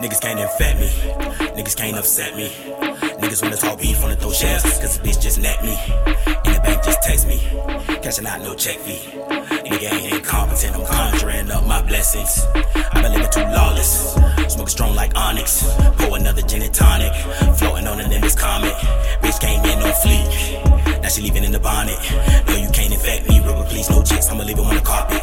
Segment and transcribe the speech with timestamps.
[0.00, 0.88] Niggas can't infect me,
[1.56, 2.48] niggas can't upset me.
[3.20, 5.76] Niggas wanna talk beef, wanna throw shells, cause the bitch just net me.
[6.46, 7.38] In the bank, just text me,
[8.00, 9.18] cashing out no check fee.
[9.28, 12.46] Nigga ain't incompetent, I'm conjuring up my blessings.
[12.54, 14.14] i been living too lawless,
[14.48, 15.68] smoking strong like onyx.
[15.98, 17.12] Pour another gin and tonic,
[17.58, 18.74] floating on an endless comet.
[21.98, 22.48] In bonnet.
[22.48, 25.22] No, you can't infect me, rubber please, no chicks, I'ma leave it on the carpet.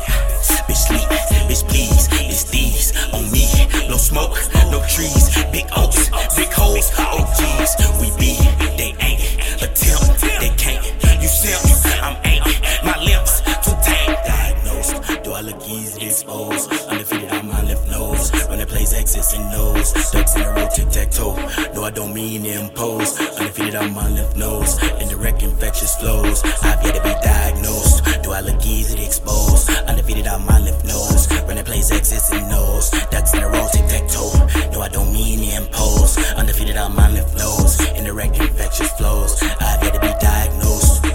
[0.68, 1.08] Bitch sleep,
[1.48, 3.48] bitch please, it's these on me.
[3.88, 4.36] No smoke,
[4.72, 7.72] no trees, big oaks, big holes, OGs.
[8.02, 8.36] We be,
[8.78, 9.22] they ain't,
[9.62, 10.84] attempt, they can't.
[11.22, 11.64] You simp,
[12.04, 12.44] I'm ain't,
[12.84, 14.16] my lips too tame.
[14.26, 16.68] Diagnosed, do I look easy to expose?
[16.88, 18.32] Undefeated on my lymph nodes.
[18.50, 21.36] When it plays X's and O's, ducks in a row, tic tac toe.
[21.74, 23.20] No, I don't mean impose.
[23.20, 24.82] Undefeated on my left nose.
[24.82, 24.96] nodes.
[25.10, 25.55] the infectious
[26.00, 26.44] flows.
[26.64, 28.04] I've yet to be diagnosed.
[28.24, 29.70] Do I look easy to expose?
[29.88, 31.28] Undefeated on my lymph nodes.
[31.46, 34.32] When it plays X's and O's, ducks in a row, tic tac toe.
[34.72, 36.18] No, I don't mean to impose.
[36.36, 37.80] Undefeated on my lymph nodes.
[37.96, 39.42] Indirect infectious flows.
[39.42, 41.06] I've yet to be diagnosed.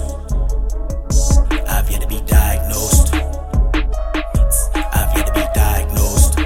[1.69, 3.15] I've yet to be diagnosed.
[4.75, 6.39] I've yet to be diagnosed.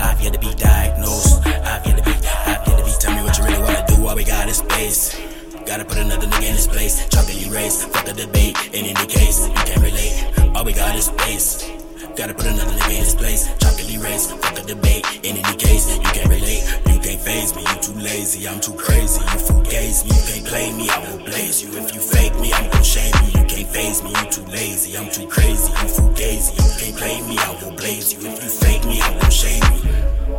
[0.00, 1.46] I've yet to be diagnosed.
[1.46, 2.90] I've yet to be, I've yet to be.
[3.00, 4.06] Tell me what you really wanna do.
[4.06, 5.33] All we got is space.
[5.66, 7.08] Gotta put another nigga in his place.
[7.08, 8.54] Chocolate race, fuck the debate.
[8.74, 10.54] In any case, you can't relate.
[10.54, 11.70] All we got is space.
[12.16, 13.48] Gotta put another nigga in his place.
[13.58, 15.04] Chocolate race, fuck the debate.
[15.24, 16.62] In any case, you can't relate.
[16.86, 17.62] You can't phase me.
[17.62, 18.46] You too lazy.
[18.46, 19.20] I'm too crazy.
[19.20, 20.12] You fugaze me.
[20.12, 20.88] You can't play me.
[20.90, 21.70] I will blaze you.
[21.80, 23.40] If you fake me, I'm gon' shame you.
[23.40, 24.10] You can't phase me.
[24.10, 24.98] You too lazy.
[24.98, 25.72] I'm too crazy.
[25.72, 26.52] You fugazi.
[26.60, 27.38] You can't play me.
[27.38, 28.20] I will blaze you.
[28.20, 30.33] If you fake me, I'm gon' shame you.